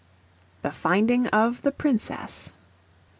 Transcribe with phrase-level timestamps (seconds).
[0.63, 2.53] THE FINDING OF THE PRINCESS.